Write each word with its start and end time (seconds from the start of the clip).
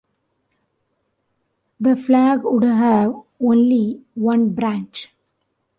The 1.79 1.95
flag 1.95 2.39
would 2.43 2.63
have 2.63 3.13
only 3.39 4.01
one 4.15 4.49
branch. 4.49 5.11